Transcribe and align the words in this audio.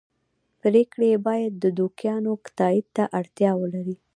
پرېکړې 0.61 1.07
یې 1.13 1.17
باید 1.27 1.53
د 1.63 1.65
دوکیانو 1.79 2.33
تایید 2.59 2.87
ته 2.95 3.03
اړتیا 3.19 3.51
ولري. 3.61 3.95